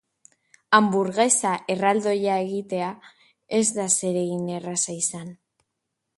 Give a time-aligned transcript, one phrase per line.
[0.77, 2.89] Hanburgesa erraldoia egitea
[3.59, 5.33] ez da zeregin erraza izan.